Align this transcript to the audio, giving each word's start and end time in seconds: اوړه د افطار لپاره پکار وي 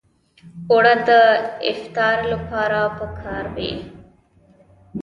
اوړه 0.71 0.95
د 1.07 1.09
افطار 1.71 2.17
لپاره 2.33 2.79
پکار 2.99 3.45
وي 3.55 3.71